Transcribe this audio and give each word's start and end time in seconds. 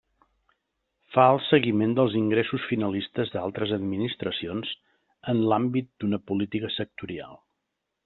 Fa 1.17 1.25
el 1.33 1.41
seguiment 1.47 1.93
dels 1.99 2.15
ingressos 2.21 2.65
finalistes 2.71 3.33
d'altres 3.37 3.75
administracions 3.79 4.75
en 5.35 5.47
l'àmbit 5.53 5.93
d'una 6.01 6.25
política 6.33 6.77
sectorial. 6.83 7.43